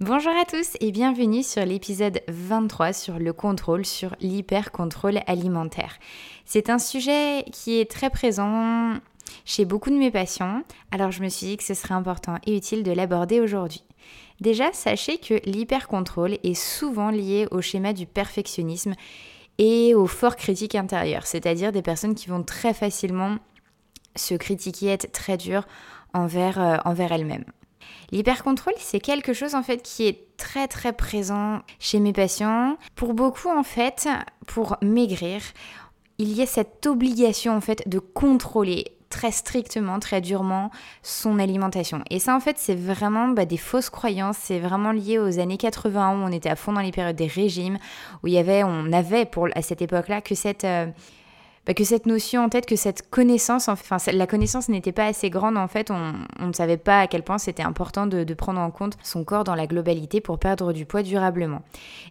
Bonjour 0.00 0.32
à 0.32 0.44
tous 0.44 0.76
et 0.80 0.90
bienvenue 0.90 1.44
sur 1.44 1.64
l'épisode 1.64 2.20
23 2.26 2.92
sur 2.92 3.20
le 3.20 3.32
contrôle, 3.32 3.86
sur 3.86 4.16
l'hyper-contrôle 4.20 5.20
alimentaire. 5.28 6.00
C'est 6.44 6.68
un 6.68 6.80
sujet 6.80 7.44
qui 7.52 7.78
est 7.78 7.88
très 7.88 8.10
présent 8.10 8.94
chez 9.44 9.64
beaucoup 9.64 9.90
de 9.90 9.94
mes 9.94 10.10
patients, 10.10 10.62
alors 10.90 11.12
je 11.12 11.22
me 11.22 11.28
suis 11.28 11.46
dit 11.46 11.56
que 11.56 11.62
ce 11.62 11.74
serait 11.74 11.94
important 11.94 12.38
et 12.44 12.56
utile 12.56 12.82
de 12.82 12.90
l'aborder 12.90 13.40
aujourd'hui. 13.40 13.84
Déjà, 14.40 14.72
sachez 14.72 15.18
que 15.18 15.40
l'hyper-contrôle 15.48 16.38
est 16.42 16.54
souvent 16.54 17.10
lié 17.10 17.46
au 17.52 17.60
schéma 17.60 17.92
du 17.92 18.04
perfectionnisme 18.04 18.94
et 19.58 19.94
au 19.94 20.06
fort 20.06 20.34
critique 20.34 20.74
intérieur, 20.74 21.24
c'est-à-dire 21.24 21.70
des 21.70 21.82
personnes 21.82 22.16
qui 22.16 22.28
vont 22.28 22.42
très 22.42 22.74
facilement 22.74 23.36
se 24.16 24.34
critiquer, 24.34 24.88
être 24.88 25.12
très 25.12 25.36
dures 25.36 25.68
envers, 26.14 26.60
euh, 26.60 26.78
envers 26.84 27.12
elles-mêmes. 27.12 27.44
L'hypercontrôle, 28.12 28.74
c'est 28.78 29.00
quelque 29.00 29.32
chose 29.32 29.54
en 29.54 29.62
fait 29.62 29.82
qui 29.82 30.06
est 30.06 30.36
très 30.36 30.68
très 30.68 30.92
présent 30.92 31.60
chez 31.78 32.00
mes 32.00 32.12
patients. 32.12 32.76
Pour 32.94 33.14
beaucoup 33.14 33.48
en 33.48 33.62
fait, 33.62 34.08
pour 34.46 34.76
maigrir, 34.82 35.40
il 36.18 36.32
y 36.32 36.42
a 36.42 36.46
cette 36.46 36.86
obligation 36.86 37.56
en 37.56 37.60
fait 37.60 37.88
de 37.88 37.98
contrôler 37.98 38.94
très 39.14 39.30
strictement, 39.30 40.00
très 40.00 40.20
durement 40.20 40.70
son 41.02 41.38
alimentation. 41.38 42.02
Et 42.10 42.18
ça, 42.18 42.34
en 42.34 42.40
fait, 42.40 42.58
c'est 42.58 42.74
vraiment 42.74 43.28
bah, 43.28 43.44
des 43.44 43.56
fausses 43.56 43.88
croyances. 43.88 44.36
C'est 44.40 44.58
vraiment 44.58 44.90
lié 44.90 45.20
aux 45.20 45.38
années 45.38 45.56
80 45.56 46.14
où 46.14 46.24
on 46.24 46.32
était 46.32 46.50
à 46.50 46.56
fond 46.56 46.72
dans 46.72 46.80
les 46.80 46.90
périodes 46.90 47.14
des 47.14 47.28
régimes, 47.28 47.78
où 48.22 48.26
il 48.26 48.32
y 48.32 48.38
avait, 48.38 48.64
on 48.64 48.92
avait 48.92 49.24
pour 49.24 49.48
à 49.54 49.62
cette 49.62 49.82
époque-là 49.82 50.20
que 50.20 50.34
cette 50.34 50.64
euh, 50.64 50.86
bah, 51.66 51.74
que 51.74 51.84
cette 51.84 52.06
notion 52.06 52.44
en 52.44 52.48
tête, 52.48 52.66
que 52.66 52.76
cette 52.76 53.08
connaissance, 53.08 53.68
enfin 53.68 53.96
la 54.12 54.26
connaissance 54.26 54.68
n'était 54.68 54.92
pas 54.92 55.06
assez 55.06 55.30
grande 55.30 55.56
en 55.56 55.68
fait, 55.68 55.90
on, 55.90 56.46
ne 56.46 56.52
savait 56.52 56.76
pas 56.76 57.00
à 57.00 57.06
quel 57.06 57.22
point 57.22 57.38
c'était 57.38 57.62
important 57.62 58.06
de, 58.06 58.34
prendre 58.34 58.60
en 58.60 58.70
compte 58.70 58.96
son 59.02 59.24
corps 59.24 59.44
dans 59.44 59.54
la 59.54 59.66
globalité 59.66 60.20
pour 60.20 60.38
perdre 60.38 60.72
du 60.72 60.84
poids 60.86 61.02
durablement. 61.02 61.62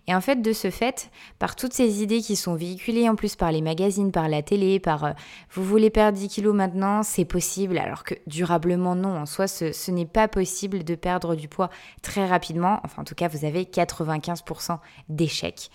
Et 0.07 0.15
en 0.15 0.21
fait 0.21 0.41
de 0.41 0.53
ce 0.53 0.69
fait, 0.69 1.11
par 1.37 1.55
toutes 1.55 1.73
ces 1.73 2.01
idées 2.01 2.21
qui 2.21 2.35
sont 2.35 2.55
véhiculées 2.55 3.09
en 3.09 3.15
plus 3.15 3.35
par 3.35 3.51
les 3.51 3.61
magazines, 3.61 4.11
par 4.11 4.29
la 4.29 4.41
télé, 4.41 4.79
par 4.79 5.03
euh, 5.03 5.11
vous 5.51 5.63
voulez 5.63 5.89
perdre 5.89 6.17
10 6.17 6.29
kilos 6.29 6.55
maintenant, 6.55 7.03
c'est 7.03 7.25
possible, 7.25 7.77
alors 7.77 8.03
que 8.03 8.15
durablement 8.25 8.95
non, 8.95 9.17
en 9.17 9.25
soi 9.25 9.47
ce, 9.47 9.71
ce 9.71 9.91
n'est 9.91 10.05
pas 10.05 10.27
possible 10.27 10.83
de 10.83 10.95
perdre 10.95 11.35
du 11.35 11.47
poids 11.47 11.69
très 12.01 12.25
rapidement, 12.25 12.79
enfin 12.83 13.01
en 13.01 13.05
tout 13.05 13.15
cas 13.15 13.27
vous 13.27 13.45
avez 13.45 13.63
95% 13.63 14.79
d'échecs 15.09 15.69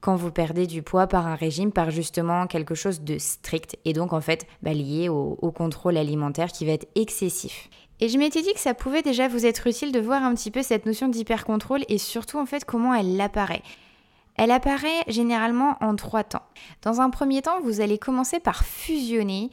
quand 0.00 0.16
vous 0.16 0.30
perdez 0.30 0.66
du 0.66 0.82
poids 0.82 1.06
par 1.06 1.26
un 1.26 1.34
régime, 1.34 1.72
par 1.72 1.90
justement 1.90 2.46
quelque 2.46 2.74
chose 2.74 3.02
de 3.02 3.18
strict 3.18 3.76
et 3.84 3.92
donc 3.92 4.12
en 4.12 4.20
fait 4.20 4.46
bah, 4.62 4.72
lié 4.72 5.08
au, 5.08 5.38
au 5.40 5.50
contrôle 5.50 5.96
alimentaire 5.96 6.52
qui 6.52 6.64
va 6.64 6.72
être 6.72 6.88
excessif. 6.94 7.68
Et 8.00 8.08
je 8.08 8.16
m'étais 8.16 8.40
dit 8.40 8.52
que 8.54 8.60
ça 8.60 8.72
pouvait 8.72 9.02
déjà 9.02 9.28
vous 9.28 9.44
être 9.44 9.66
utile 9.66 9.92
de 9.92 10.00
voir 10.00 10.22
un 10.24 10.34
petit 10.34 10.50
peu 10.50 10.62
cette 10.62 10.86
notion 10.86 11.08
d'hyper-contrôle 11.08 11.84
et 11.88 11.98
surtout 11.98 12.38
en 12.38 12.46
fait 12.46 12.64
comment 12.64 12.94
elle 12.94 13.20
apparaît. 13.20 13.62
Elle 14.36 14.52
apparaît 14.52 15.04
généralement 15.06 15.76
en 15.82 15.94
trois 15.96 16.24
temps. 16.24 16.46
Dans 16.80 17.02
un 17.02 17.10
premier 17.10 17.42
temps, 17.42 17.60
vous 17.60 17.82
allez 17.82 17.98
commencer 17.98 18.40
par 18.40 18.64
fusionner 18.64 19.50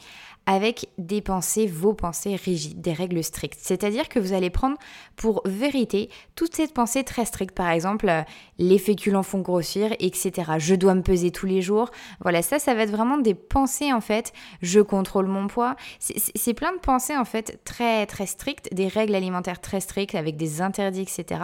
avec 0.47 0.87
des 0.97 1.21
pensées, 1.21 1.67
vos 1.67 1.93
pensées 1.93 2.37
rigides, 2.37 2.79
des 2.79 2.93
règles 2.93 3.21
strictes. 3.21 3.59
C'est-à-dire 3.61 4.07
que 4.07 4.17
vous 4.17 4.31
allez 4.31 4.49
prendre 4.49 4.77
pour 5.17 5.41
vérité 5.45 6.09
toutes 6.35 6.55
ces 6.55 6.67
pensées 6.67 7.03
très 7.03 7.25
strictes. 7.25 7.53
Par 7.53 7.69
exemple, 7.69 8.07
euh, 8.07 8.21
les 8.57 8.79
féculents 8.79 9.23
font 9.23 9.41
grossir, 9.41 9.91
etc. 9.99 10.53
Je 10.57 10.73
dois 10.73 10.95
me 10.95 11.01
peser 11.01 11.31
tous 11.31 11.45
les 11.47 11.61
jours. 11.61 11.91
Voilà, 12.21 12.41
ça, 12.41 12.59
ça 12.59 12.73
va 12.73 12.83
être 12.83 12.91
vraiment 12.91 13.17
des 13.17 13.33
pensées 13.33 13.91
en 13.91 13.99
fait. 13.99 14.31
Je 14.61 14.79
contrôle 14.79 15.27
mon 15.27 15.47
poids. 15.47 15.75
C'est 15.99 16.53
plein 16.53 16.71
de 16.71 16.79
pensées 16.79 17.17
en 17.17 17.25
fait 17.25 17.59
très 17.65 18.05
très 18.05 18.25
strictes, 18.25 18.73
des 18.73 18.87
règles 18.87 19.15
alimentaires 19.15 19.59
très 19.59 19.81
strictes 19.81 20.15
avec 20.15 20.37
des 20.37 20.61
interdits, 20.61 21.01
etc. 21.01 21.41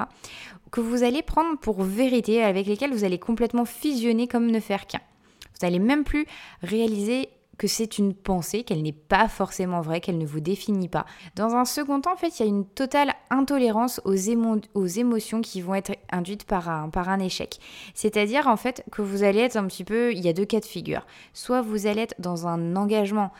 Que 0.71 0.79
vous 0.79 1.03
allez 1.03 1.21
prendre 1.21 1.59
pour 1.59 1.83
vérité, 1.83 2.41
avec 2.41 2.67
lesquelles 2.67 2.93
vous 2.93 3.03
allez 3.03 3.19
complètement 3.19 3.65
fusionner 3.65 4.29
comme 4.29 4.49
ne 4.49 4.61
faire 4.61 4.87
qu'un. 4.87 5.01
Vous 5.41 5.67
n'allez 5.67 5.79
même 5.79 6.05
plus 6.05 6.25
réaliser 6.61 7.27
que 7.57 7.67
c'est 7.67 7.97
une 7.97 8.13
pensée, 8.13 8.63
qu'elle 8.63 8.81
n'est 8.81 8.91
pas 8.91 9.27
forcément 9.27 9.81
vraie, 9.81 10.01
qu'elle 10.01 10.17
ne 10.17 10.25
vous 10.25 10.39
définit 10.39 10.89
pas. 10.89 11.05
Dans 11.35 11.55
un 11.55 11.65
second 11.65 12.01
temps, 12.01 12.13
en 12.13 12.17
fait, 12.17 12.39
il 12.39 12.43
y 12.43 12.45
a 12.45 12.49
une 12.49 12.65
totale 12.65 13.13
intolérance 13.29 14.01
aux, 14.05 14.13
émotions 14.13 15.41
qui 15.41 15.61
vont 15.61 15.75
être 15.75 15.95
induites 16.11 16.45
par 16.45 16.69
un, 16.69 16.89
par 16.89 17.09
un 17.09 17.19
échec. 17.19 17.59
C'est-à-dire, 17.93 18.47
en 18.47 18.57
fait, 18.57 18.83
que 18.91 19.01
vous 19.01 19.23
allez 19.23 19.39
être 19.39 19.55
un 19.55 19.67
petit 19.67 19.83
peu, 19.83 20.13
il 20.13 20.19
y 20.19 20.29
a 20.29 20.33
deux 20.33 20.45
cas 20.45 20.59
de 20.59 20.65
figure. 20.65 21.05
Soit 21.33 21.61
vous 21.61 21.87
allez 21.87 22.01
être 22.01 22.15
dans 22.19 22.47
un 22.47 22.75
engagement 22.75 23.31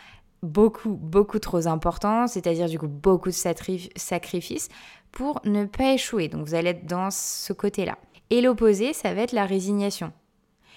beaucoup, 0.44 0.92
beaucoup 0.92 1.40
trop 1.40 1.68
important, 1.68 2.28
c'est-à-dire 2.28 2.68
du 2.68 2.78
coup 2.78 2.88
beaucoup 2.88 3.30
de 3.30 3.34
sacrifices 3.96 4.70
pour 5.12 5.42
ne 5.46 5.66
pas 5.66 5.94
échouer. 5.94 6.28
Donc 6.28 6.46
vous 6.46 6.54
allez 6.54 6.72
être 6.72 6.86
dans 6.86 7.10
ce 7.10 7.54
côté-là. 7.54 7.98
Et 8.30 8.42
l'opposé, 8.42 8.94
ça 8.94 9.14
va 9.14 9.22
être 9.22 9.32
la 9.32 9.46
résignation. 9.46 10.12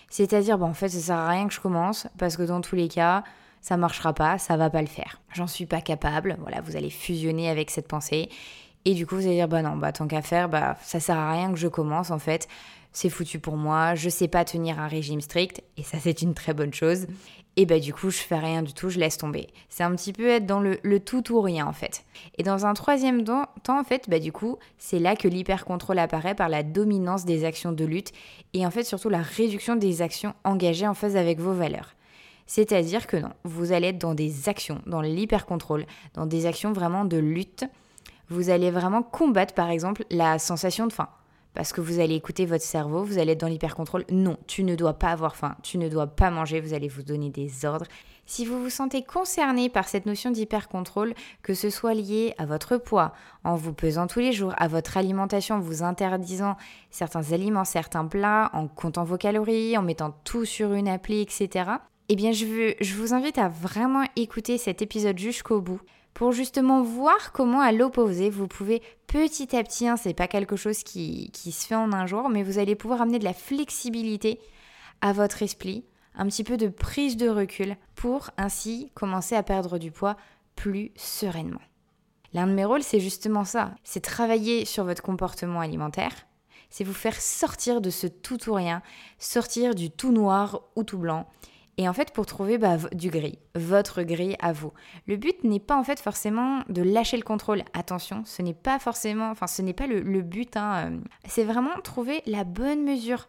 C'est-à-dire, 0.09 0.59
bon, 0.59 0.67
en 0.67 0.75
fait, 0.75 0.89
ça 0.89 0.99
sert 1.01 1.17
à 1.17 1.29
rien 1.29 1.49
que 1.49 1.55
je 1.55 1.61
commence 1.61 2.07
parce 2.19 2.37
que 2.37 2.43
dans 2.43 2.61
tous 2.61 2.77
les 2.77 2.89
cas, 2.89 3.25
ça 3.61 3.77
marchera 3.77 4.13
pas, 4.13 4.39
ça 4.39 4.57
va 4.57 4.71
pas 4.71 4.81
le 4.81 4.87
faire. 4.87 5.21
J'en 5.33 5.47
suis 5.47 5.67
pas 5.67 5.81
capable. 5.81 6.37
Voilà, 6.41 6.61
vous 6.61 6.77
allez 6.77 6.91
fusionner 6.91 7.51
avec 7.51 7.71
cette 7.71 7.89
pensée. 7.89 8.29
Et 8.87 8.95
du 8.95 9.07
coup, 9.07 9.17
vous 9.17 9.27
allez 9.27 9.35
dire, 9.35 9.49
bah 9.49 9.61
non, 9.61 9.77
bah 9.77 9.93
tant 9.93 10.07
qu'à 10.07 10.23
faire, 10.23 10.49
bah 10.49 10.79
ça 10.83 11.01
sert 11.01 11.19
à 11.19 11.33
rien 11.33 11.53
que 11.53 11.59
je 11.59 11.69
commence 11.69 12.11
en 12.11 12.19
fait. 12.19 12.49
C'est 12.93 13.11
foutu 13.11 13.39
pour 13.39 13.59
moi, 13.59 13.95
je 13.95 14.09
sais 14.09 14.29
pas 14.29 14.47
tenir 14.47 14.81
un 14.81 14.87
régime 14.89 15.21
strict, 15.21 15.63
et 15.77 15.83
ça 15.83 15.99
c'est 16.01 16.23
une 16.23 16.33
très 16.33 16.55
bonne 16.55 16.73
chose 16.73 17.07
et 17.57 17.65
bah 17.65 17.79
du 17.79 17.93
coup 17.93 18.11
je 18.11 18.19
fais 18.19 18.39
rien 18.39 18.63
du 18.63 18.75
tout, 18.75 18.91
je 18.91 18.99
laisse 18.99 19.17
tomber. 19.17 19.49
C'est 19.69 19.83
un 19.83 19.95
petit 19.95 20.13
peu 20.13 20.29
être 20.29 20.47
dans 20.47 20.61
le, 20.61 21.01
tout 21.01 21.33
ou 21.33 21.41
rien 21.41 21.67
en 21.67 21.73
fait. 21.73 22.05
Et 22.39 22.43
dans 22.43 22.67
un 22.67 22.75
troisième 22.75 23.25
temps, 23.25 23.47
en 23.69 23.85
fait, 23.85 24.09
bah 24.09 24.19
du 24.19 24.31
coup 24.31 24.59
c'est 24.79 24.99
là 24.99 25.17
que 25.17 25.27
l'hyper-contrôle 25.27 25.99
apparaît 25.99 26.35
par 26.35 26.49
la 26.49 26.63
dominance 26.63 27.25
des 27.25 27.45
actions 27.45 27.73
de 27.73 27.85
lutte 27.85 28.13
et 28.53 28.67
en 28.67 28.71
fait 28.71 28.85
surtout 28.85 29.09
la 29.09 29.23
réduction 29.23 29.77
des 29.77 30.03
actions 30.03 30.35
engagées 30.45 30.87
en 30.87 30.95
phase 30.95 31.17
avec 31.17 31.41
vos 31.41 31.53
valeurs. 31.53 31.95
C'est-à-dire 32.47 33.07
que 33.07 33.17
non, 33.17 33.33
vous 33.45 33.73
allez 33.73 33.89
être 33.89 33.99
dans 33.99 34.15
des 34.15 34.49
actions, 34.49 34.81
dans 34.87 35.01
l'hyper-contrôle, 35.01 35.87
dans 36.15 36.27
des 36.27 36.47
actions 36.47 36.73
vraiment 36.73 37.05
de 37.05 37.17
lutte. 37.17 37.65
Vous 38.29 38.51
allez 38.51 38.71
vraiment 38.71 39.03
combattre 39.03 39.55
par 39.55 39.71
exemple 39.71 40.05
la 40.11 40.39
sensation 40.39 40.87
de 40.87 40.93
faim 40.93 41.09
parce 41.57 41.73
que 41.73 41.81
vous 41.81 42.01
allez 42.01 42.15
écouter 42.15 42.45
votre 42.45 42.63
cerveau, 42.63 43.03
vous 43.03 43.19
allez 43.19 43.33
être 43.33 43.41
dans 43.41 43.47
l'hypercontrôle. 43.47 44.05
Non, 44.11 44.37
tu 44.47 44.63
ne 44.63 44.77
dois 44.77 44.93
pas 44.93 45.09
avoir 45.09 45.37
faim, 45.37 45.57
tu 45.63 45.79
ne 45.79 45.89
dois 45.89 46.07
pas 46.07 46.31
manger, 46.31 46.61
vous 46.61 46.75
allez 46.75 46.87
vous 46.87 47.03
donner 47.03 47.31
des 47.31 47.65
ordres. 47.65 47.87
Si 48.27 48.45
vous 48.45 48.63
vous 48.63 48.69
sentez 48.69 49.03
concerné 49.03 49.71
par 49.71 49.89
cette 49.89 50.05
notion 50.05 50.31
d'hypercontrôle, 50.31 51.15
que 51.43 51.55
ce 51.55 51.71
soit 51.71 51.95
lié 51.95 52.35
à 52.37 52.45
votre 52.45 52.77
poids, 52.77 53.15
en 53.43 53.55
vous 53.55 53.73
pesant 53.73 54.07
tous 54.07 54.19
les 54.19 54.33
jours, 54.33 54.53
à 54.59 54.69
votre 54.69 54.99
alimentation, 54.99 55.59
vous 55.59 55.83
interdisant 55.83 56.59
certains 56.91 57.33
aliments, 57.33 57.65
certains 57.65 58.05
plats, 58.05 58.51
en 58.53 58.69
comptant 58.69 59.05
vos 59.05 59.17
calories, 59.17 59.79
en 59.79 59.83
mettant 59.83 60.15
tout 60.25 60.45
sur 60.45 60.75
une 60.75 60.89
appli, 60.89 61.23
etc., 61.23 61.71
eh 62.09 62.17
bien 62.17 62.33
je, 62.33 62.95
vous 62.95 63.15
invite 63.15 63.39
à 63.39 63.49
vraiment 63.49 64.05
écouter 64.17 64.59
cet 64.59 64.83
épisode 64.83 65.19
jusqu'au 65.19 65.61
bout 65.61 65.81
pour 66.15 66.33
justement 66.33 66.83
voir 66.83 67.33
comment 67.33 67.61
à 67.61 67.73
l'opposé 67.73 68.31
vous 68.31 68.49
pouvez 68.49 68.83
petit 69.07 69.55
à 69.57 69.63
petit, 69.63 69.87
hein, 69.87 69.97
c'est 69.97 70.15
pas 70.15 70.29
quelque 70.29 70.57
chose 70.57 70.83
qui 70.83 71.31
se 71.35 71.67
fait 71.67 71.75
en 71.75 71.93
un 71.93 72.07
jour, 72.07 72.29
mais 72.29 72.43
vous 72.43 72.59
allez 72.59 72.75
pouvoir 72.75 73.03
amener 73.03 73.19
de 73.19 73.25
la 73.25 73.35
flexibilité 73.35 74.41
à 75.01 75.13
votre 75.13 75.43
esprit, 75.43 75.85
un 76.15 76.27
petit 76.27 76.45
peu 76.45 76.57
de 76.57 76.69
prise 76.69 77.17
de 77.17 77.29
recul 77.29 77.77
pour 77.95 78.31
ainsi 78.37 78.91
commencer 78.95 79.35
à 79.35 79.43
perdre 79.43 79.79
du 79.79 79.91
poids 79.91 80.17
plus 80.55 80.91
sereinement. 80.97 81.61
L'un 82.33 82.47
de 82.47 82.53
mes 82.53 82.65
rôles, 82.65 82.83
c'est 82.83 83.01
justement 83.01 83.45
ça, 83.45 83.75
c'est 83.85 84.01
travailler 84.01 84.65
sur 84.65 84.85
votre 84.85 85.03
comportement 85.03 85.61
alimentaire, 85.61 86.13
c'est 86.71 86.85
vous 86.85 86.93
faire 86.93 87.21
sortir 87.21 87.81
de 87.81 87.91
ce 87.91 88.07
tout 88.07 88.49
ou 88.49 88.55
rien, 88.55 88.83
sortir 89.19 89.75
du 89.75 89.91
tout 89.91 90.13
noir 90.13 90.63
ou 90.75 90.83
tout 90.83 90.99
blanc 90.99 91.27
et 91.79 91.89
en 91.89 91.93
fait, 91.93 92.13
pour 92.13 92.25
trouver 92.25 92.57
bah, 92.57 92.79
du 92.93 93.11
gris, 93.11 93.39
votre 93.55 94.03
gris 94.03 94.35
à 94.41 94.53
vous. 94.53 94.73
Le 95.07 95.17
but 95.17 95.45
n'est 95.45 95.61
pas 95.61 95.77
en 95.77 95.85
fait 95.85 96.01
forcément 96.01 96.61
de 96.69 96.83
lâcher 96.83 97.19
le 97.19 97.23
contrôle. 97.23 97.63
Attention, 97.75 98.23
ce 98.25 98.41
n'est 98.41 98.55
pas 98.55 98.79
forcément, 98.79 99.31
enfin, 99.31 99.47
ce 99.47 99.61
n'est 99.61 99.75
pas 99.75 99.87
le, 99.87 100.23
but. 100.23 100.57
Hein, 100.57 100.91
euh. 100.91 100.99
C'est 101.27 101.45
vraiment 101.45 101.79
trouver 101.83 102.23
la 102.27 102.45
bonne 102.45 102.83
mesure. 102.83 103.29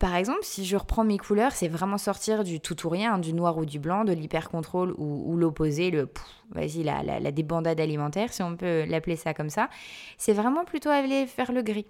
Par 0.00 0.16
exemple, 0.16 0.40
si 0.42 0.64
je 0.64 0.76
reprends 0.76 1.04
mes 1.04 1.18
couleurs, 1.18 1.52
c'est 1.52 1.68
vraiment 1.68 1.98
sortir 1.98 2.42
du 2.42 2.58
tout 2.58 2.84
ou 2.84 2.88
rien, 2.88 3.14
hein, 3.14 3.18
du 3.18 3.32
noir 3.32 3.56
ou 3.58 3.64
du 3.64 3.78
blanc, 3.78 4.04
de 4.04 4.12
l'hyper-contrôle 4.12 4.92
ou, 4.98 5.36
l'opposé, 5.36 5.92
le 5.92 6.10
vas-y, 6.50 6.82
la, 6.82 7.02
la, 7.04 7.30
débandade 7.30 7.78
alimentaire, 7.80 8.32
si 8.32 8.42
on 8.42 8.56
peut 8.56 8.84
l'appeler 8.88 9.14
ça 9.14 9.34
comme 9.34 9.50
ça. 9.50 9.70
C'est 10.18 10.32
vraiment 10.32 10.64
plutôt 10.64 10.90
aller 10.90 11.26
faire 11.26 11.52
le 11.52 11.62
gris. 11.62 11.86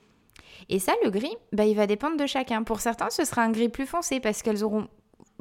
Et 0.68 0.78
ça, 0.78 0.92
le 1.02 1.10
gris, 1.10 1.34
bah, 1.52 1.64
il 1.64 1.74
va 1.74 1.86
dépendre 1.86 2.18
de 2.18 2.26
chacun. 2.26 2.62
Pour 2.62 2.80
certains, 2.80 3.08
ce 3.08 3.24
sera 3.24 3.42
un 3.42 3.50
gris 3.50 3.70
plus 3.70 3.86
foncé 3.86 4.20
parce 4.20 4.42
qu'elles 4.42 4.62
auront 4.62 4.86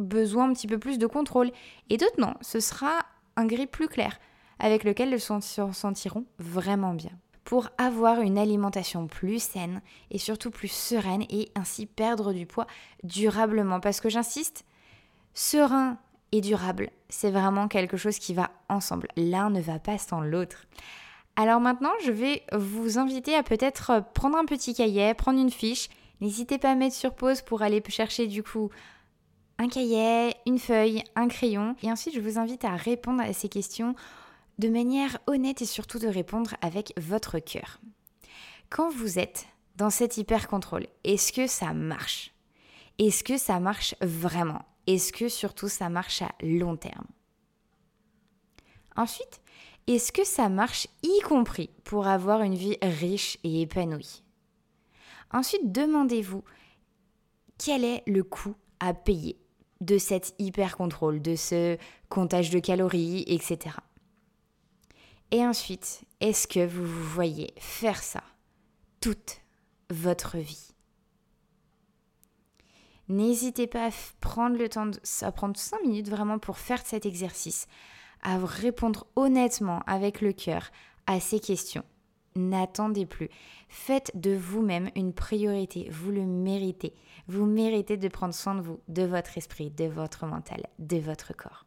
besoin 0.04 0.50
un 0.50 0.54
petit 0.54 0.68
peu 0.68 0.78
plus 0.78 0.98
de 1.00 1.08
contrôle. 1.08 1.52
Et 1.90 1.98
d'autres, 1.98 2.20
non, 2.20 2.34
ce 2.42 2.60
sera 2.60 2.92
un 3.36 3.46
gris 3.46 3.68
plus 3.68 3.88
clair 3.88 4.20
avec 4.60 4.84
lequel 4.84 5.12
elles 5.12 5.20
se 5.20 5.72
sentiront 5.72 6.26
vraiment 6.40 6.94
bien. 6.94 7.12
Pour 7.44 7.70
avoir 7.78 8.22
une 8.22 8.38
alimentation 8.38 9.08
plus 9.08 9.44
saine 9.44 9.82
et 10.12 10.18
surtout 10.18 10.50
plus 10.50 10.72
sereine 10.72 11.26
et 11.30 11.52
ainsi 11.56 11.86
perdre 11.86 12.32
du 12.32 12.46
poids 12.46 12.68
durablement. 13.04 13.82
Parce 13.82 14.00
que 14.00 14.10
j'insiste, 14.10 14.64
serein 15.34 15.98
et 16.32 16.40
durable, 16.40 16.90
c'est 17.10 17.32
vraiment 17.32 17.68
quelque 17.68 17.98
chose 17.98 18.18
qui 18.18 18.34
va 18.34 18.52
ensemble. 18.70 19.10
L'un 19.18 19.50
ne 19.50 19.62
va 19.62 19.80
pas 19.80 19.98
sans 19.98 20.22
l'autre. 20.22 20.66
Alors 21.36 21.60
maintenant, 21.60 21.92
je 22.06 22.12
vais 22.12 22.44
vous 22.54 22.98
inviter 22.98 23.36
à 23.36 23.44
peut-être 23.44 24.04
prendre 24.14 24.38
un 24.38 24.46
petit 24.46 24.74
cahier, 24.74 25.14
prendre 25.14 25.40
une 25.40 25.52
fiche. 25.52 25.90
N'hésitez 26.22 26.58
pas 26.58 26.72
à 26.72 26.76
mettre 26.76 26.96
sur 26.96 27.14
pause 27.14 27.42
pour 27.42 27.64
aller 27.64 27.84
chercher 27.90 28.28
du 28.28 28.44
coup 28.44 28.70
un 29.58 29.68
cahier, 29.68 30.36
une 30.46 30.60
feuille, 30.60 31.04
un 31.16 31.28
crayon. 31.28 31.76
Et 31.84 31.92
ensuite, 31.92 32.16
je 32.16 32.20
vous 32.20 32.38
invite 32.38 32.66
à 32.66 32.76
répondre 32.76 33.22
à 33.22 33.34
ces 33.34 33.50
questions 33.50 33.96
de 34.60 34.70
manière 34.70 35.18
honnête 35.28 35.62
et 35.62 35.66
surtout 35.66 36.00
de 36.00 36.08
répondre 36.08 36.56
avec 36.62 36.94
votre 36.98 37.40
cœur. 37.40 37.80
Quand 38.70 38.90
vous 38.90 39.20
êtes 39.20 39.48
dans 39.76 39.90
cet 39.90 40.18
hyper-contrôle, 40.18 40.88
est-ce 41.04 41.32
que 41.32 41.48
ça 41.48 41.74
marche? 41.74 42.34
Est-ce 43.00 43.24
que 43.24 43.38
ça 43.38 43.60
marche 43.60 43.96
vraiment? 44.02 44.66
Est-ce 44.86 45.14
que 45.14 45.30
surtout 45.30 45.70
ça 45.70 45.90
marche 45.90 46.22
à 46.22 46.32
long 46.42 46.76
terme? 46.76 47.08
Ensuite, 48.96 49.42
est-ce 49.88 50.12
que 50.12 50.24
ça 50.24 50.50
marche 50.50 50.88
y 51.02 51.20
compris 51.22 51.70
pour 51.84 52.08
avoir 52.08 52.42
une 52.42 52.56
vie 52.56 52.78
riche 52.82 53.38
et 53.44 53.62
épanouie? 53.62 54.24
Ensuite, 55.32 55.72
demandez-vous 55.72 56.44
quel 57.58 57.84
est 57.84 58.04
le 58.06 58.24
coût 58.24 58.56
à 58.80 58.94
payer? 58.94 59.43
De 59.84 59.98
cet 59.98 60.34
hyper-contrôle, 60.40 61.22
de 61.22 61.36
ce 61.36 61.78
comptage 62.10 62.50
de 62.50 62.60
calories, 62.60 63.24
etc. 63.28 63.76
Et 65.32 65.46
ensuite, 65.46 66.04
est-ce 66.20 66.48
que 66.48 66.66
vous 66.66 66.86
vous 66.86 67.10
voyez 67.10 67.54
faire 67.58 68.02
ça 68.02 68.24
toute 69.02 69.42
votre 69.90 70.38
vie? 70.38 70.74
N'hésitez 73.10 73.68
pas 73.68 73.88
à 73.88 73.92
prendre 74.22 74.58
le 74.58 74.70
temps, 74.70 74.86
de, 74.86 75.00
à 75.22 75.32
prendre 75.32 75.58
5 75.58 75.82
minutes 75.82 76.10
vraiment 76.10 76.40
pour 76.40 76.58
faire 76.58 76.86
cet 76.86 77.06
exercice, 77.06 77.68
à 78.22 78.38
répondre 78.38 79.08
honnêtement 79.16 79.82
avec 79.88 80.22
le 80.22 80.32
cœur 80.32 80.72
à 81.06 81.20
ces 81.20 81.40
questions. 81.40 81.84
N'attendez 82.36 83.06
plus. 83.06 83.30
Faites 83.70 84.12
de 84.16 84.34
vous-même 84.36 84.90
une 84.96 85.14
priorité. 85.14 85.88
Vous 85.92 86.12
le 86.12 86.26
méritez. 86.26 86.94
Vous 87.28 87.46
méritez 87.46 87.98
de 87.98 88.08
prendre 88.08 88.34
soin 88.34 88.56
de 88.56 88.62
vous, 88.62 88.80
de 88.88 89.04
votre 89.04 89.38
esprit, 89.38 89.70
de 89.72 89.86
votre 89.86 90.26
mental, 90.26 90.66
de 90.80 90.98
votre 90.98 91.36
corps. 91.36 91.66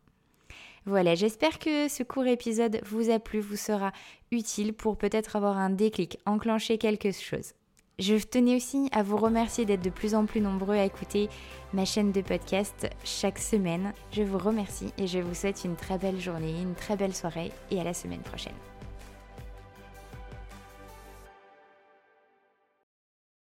Voilà, 0.84 1.16
j'espère 1.16 1.58
que 1.58 1.88
ce 1.88 2.04
court 2.04 2.26
épisode 2.26 2.80
vous 2.84 3.10
a 3.10 3.18
plu, 3.18 3.40
vous 3.40 3.56
sera 3.56 3.90
utile 4.30 4.72
pour 4.72 4.96
peut-être 4.96 5.34
avoir 5.34 5.58
un 5.58 5.70
déclic, 5.70 6.18
enclencher 6.26 6.78
quelque 6.78 7.10
chose. 7.10 7.54
Je 7.98 8.14
tenais 8.16 8.56
aussi 8.56 8.88
à 8.92 9.02
vous 9.02 9.16
remercier 9.16 9.64
d'être 9.64 9.82
de 9.82 9.90
plus 9.90 10.14
en 10.14 10.26
plus 10.26 10.40
nombreux 10.40 10.76
à 10.76 10.84
écouter 10.84 11.28
ma 11.72 11.86
chaîne 11.86 12.12
de 12.12 12.20
podcast 12.20 12.88
chaque 13.04 13.38
semaine. 13.38 13.94
Je 14.12 14.22
vous 14.22 14.38
remercie 14.38 14.92
et 14.98 15.06
je 15.06 15.18
vous 15.18 15.34
souhaite 15.34 15.64
une 15.64 15.76
très 15.76 15.96
belle 15.96 16.20
journée, 16.20 16.60
une 16.60 16.74
très 16.74 16.96
belle 16.96 17.14
soirée 17.14 17.52
et 17.70 17.80
à 17.80 17.84
la 17.84 17.94
semaine 17.94 18.20
prochaine. 18.20 18.75